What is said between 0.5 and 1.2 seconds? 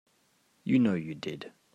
You know you